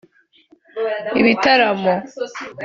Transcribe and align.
ibitaramo 1.19 1.91